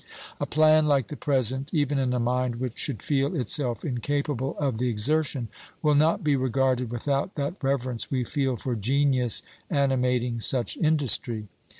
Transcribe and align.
A 0.39 0.47
plan 0.47 0.87
like 0.87 1.09
the 1.09 1.15
present, 1.15 1.69
even 1.71 1.99
in 1.99 2.11
a 2.11 2.19
mind 2.19 2.55
which 2.55 2.79
should 2.79 3.03
feel 3.03 3.35
itself 3.35 3.85
incapable 3.85 4.55
of 4.57 4.79
the 4.79 4.89
exertion, 4.89 5.47
will 5.83 5.93
not 5.93 6.23
be 6.23 6.35
regarded 6.35 6.89
without 6.89 7.35
that 7.35 7.63
reverence 7.63 8.09
we 8.09 8.23
feel 8.23 8.57
for 8.57 8.75
genius 8.75 9.43
animating 9.69 10.39
such 10.39 10.75
industry. 10.77 11.49